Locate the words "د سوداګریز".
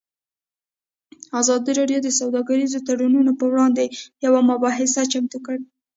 2.03-2.73